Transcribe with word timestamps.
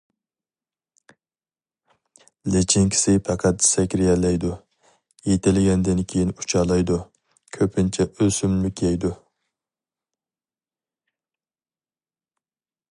لىچىنكىسى 2.55 3.13
پەقەت 3.27 3.61
سەكرىيەلەيدۇ، 3.71 4.49
يېتىلگەندىن 5.33 6.01
كىيىن 6.13 6.33
ئۇچالايدۇ، 6.37 6.97
كۆپىنچە 7.59 8.09
ئۆسۈملۈك 8.27 8.83
يەيدۇ. 8.87 9.13